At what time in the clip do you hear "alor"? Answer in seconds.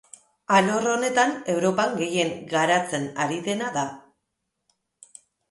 0.59-0.87